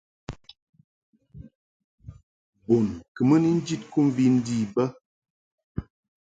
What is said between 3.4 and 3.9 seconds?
ni njid